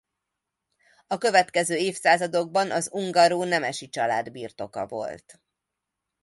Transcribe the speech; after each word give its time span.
A 1.07 1.17
következő 1.17 1.75
évszázadokban 1.75 2.71
az 2.71 2.89
Ungaro 2.93 3.43
nemesi 3.45 3.89
család 3.89 4.31
birtoka 4.31 4.87
volt. 4.87 5.41